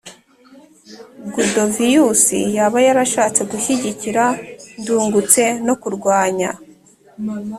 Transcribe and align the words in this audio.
Gudovius 1.33 2.23
yaba 2.57 2.77
yarashatse 2.87 3.41
gushyigikira 3.51 4.23
ndungutse 4.81 5.41
no 5.65 5.75
kurwanya 5.81 6.49